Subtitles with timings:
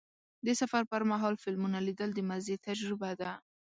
[0.45, 3.31] د سفر پر مهال فلمونه لیدل د مزې تجربه ده.